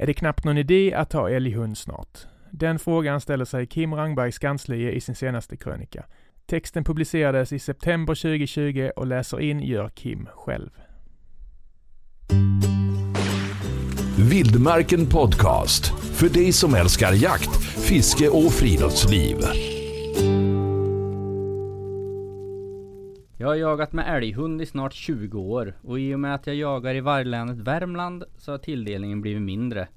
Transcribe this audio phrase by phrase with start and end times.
[0.00, 2.18] Är det knappt någon idé att ha älghund snart?
[2.50, 6.04] Den frågan ställer sig Kim Rangberg Skanslie i sin senaste krönika.
[6.46, 10.70] Texten publicerades i september 2020 och läser in gör Kim själv.
[14.30, 15.86] Vildmarken Podcast.
[16.14, 19.36] För dig som älskar jakt, fiske och friluftsliv.
[23.48, 26.56] Jag har jagat med älghund i snart 20 år och i och med att jag
[26.56, 29.88] jagar i varglänet Värmland så har tilldelningen blivit mindre.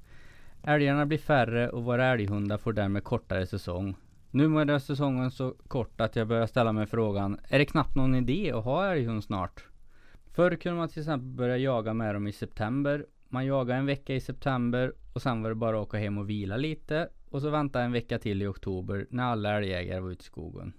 [0.62, 3.96] Älgarna blir färre och våra älghundar får därmed kortare säsong.
[4.30, 8.14] Numera är säsongen så kort att jag börjar ställa mig frågan, är det knappt någon
[8.14, 9.64] idé att ha älghund snart?
[10.34, 13.06] Förr kunde man till exempel börja jaga med dem i september.
[13.28, 16.30] Man jagade en vecka i september och sen var det bara att åka hem och
[16.30, 20.22] vila lite och så vänta en vecka till i oktober när alla älgjägare var ute
[20.22, 20.72] i skogen.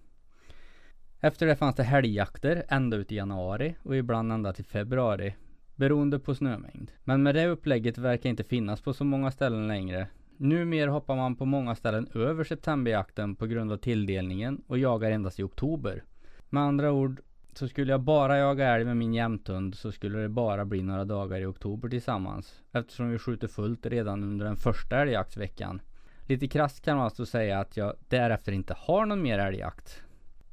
[1.25, 5.35] Efter det fanns det helgjakter ända ut i januari och ibland ända till februari.
[5.75, 6.91] Beroende på snömängd.
[7.03, 10.07] Men med det upplägget verkar inte finnas på så många ställen längre.
[10.37, 15.39] Numera hoppar man på många ställen över septemberjakten på grund av tilldelningen och jagar endast
[15.39, 16.03] i oktober.
[16.49, 17.21] Med andra ord,
[17.53, 21.05] så skulle jag bara jaga älg med min jämthund så skulle det bara bli några
[21.05, 22.61] dagar i oktober tillsammans.
[22.71, 25.81] Eftersom vi skjuter fullt redan under den första älgjaktsveckan.
[26.27, 30.03] Lite krasst kan man alltså säga att jag därefter inte har någon mer älgjakt.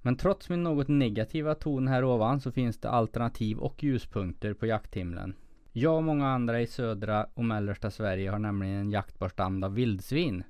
[0.02, 4.66] Men trots min något negativa ton här ovan så finns det alternativ och ljuspunkter på
[4.66, 5.34] jakthimlen.
[5.72, 9.74] Jag och många andra i södra och mellersta Sverige har nämligen en jaktbar stam av
[9.74, 10.42] vildsvin.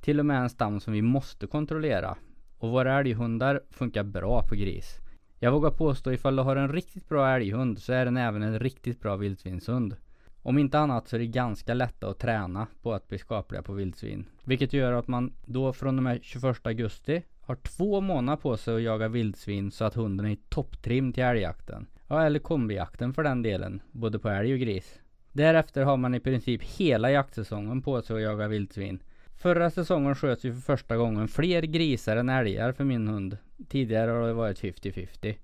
[0.00, 2.16] Till och med en stam som vi måste kontrollera.
[2.58, 5.00] Och våra älghundar funkar bra på gris.
[5.38, 8.58] Jag vågar påstå ifall du har en riktigt bra älghund så är den även en
[8.58, 9.96] riktigt bra vildsvinshund.
[10.42, 13.72] Om inte annat så är det ganska lätta att träna på att bli skapliga på
[13.72, 14.26] vildsvin.
[14.44, 18.74] Vilket gör att man då från och med 21 augusti har två månader på sig
[18.74, 21.86] att jaga vildsvin så att hunden är i topptrim till älgjakten.
[22.08, 24.98] Ja, eller kombijakten för den delen, både på älg och gris.
[25.32, 29.02] Därefter har man i princip hela jaktsäsongen på sig att jaga vildsvin.
[29.36, 33.38] Förra säsongen sköts ju för första gången fler grisar än älgar för min hund.
[33.68, 35.36] Tidigare har det varit 50-50.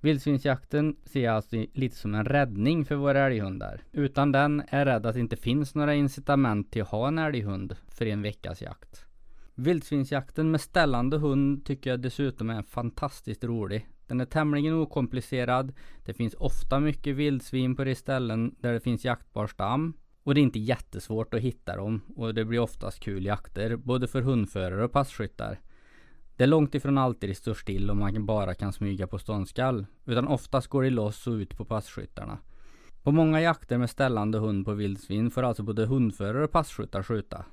[0.00, 3.80] Vildsvinsjakten ser jag alltså lite som en räddning för våra älghundar.
[3.92, 7.18] Utan den är jag rädd att det inte finns några incitament till att ha en
[7.18, 9.03] älghund för en veckas jakt.
[9.54, 13.88] Vildsvinsjakten med ställande hund tycker jag dessutom är fantastiskt rolig.
[14.06, 15.72] Den är tämligen okomplicerad.
[16.04, 19.94] Det finns ofta mycket vildsvin på de ställen där det finns jaktbar stam.
[20.22, 22.00] Och det är inte jättesvårt att hitta dem.
[22.16, 25.60] Och det blir oftast kul jakter, både för hundförare och passkyttar.
[26.36, 29.86] Det är långt ifrån alltid det står still och man bara kan smyga på ståndskall.
[30.04, 32.38] Utan oftast går det loss och ut på passkyttarna.
[33.02, 37.44] På många jakter med ställande hund på vildsvin får alltså både hundförare och passkyttar skjuta.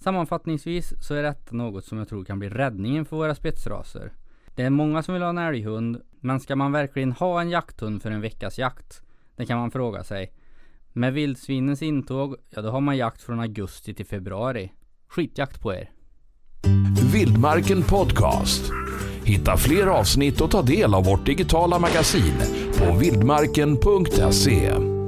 [0.00, 4.12] Sammanfattningsvis så är detta något som jag tror kan bli räddningen för våra spetsraser.
[4.54, 8.02] Det är många som vill ha en älghund, men ska man verkligen ha en jakthund
[8.02, 9.02] för en veckas jakt?
[9.36, 10.32] Det kan man fråga sig.
[10.92, 14.72] Med vildsvinens intåg, ja då har man jakt från augusti till februari.
[15.08, 15.90] Skitjakt på er!
[17.12, 18.72] Vildmarken Podcast.
[19.24, 22.34] Hitta fler avsnitt och ta del av vårt digitala magasin
[22.78, 24.99] på vildmarken.se.